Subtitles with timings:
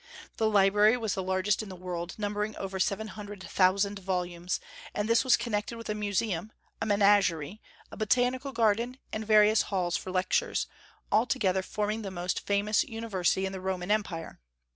[0.37, 4.59] The library was the largest in the world, numbering over seven hundred thousand volumes;
[4.95, 9.95] and this was connected with a museum, a menagerie, a botanical garden, and various halls
[9.97, 10.65] for lectures,
[11.11, 14.39] altogether forming the most famous university in the Roman empire.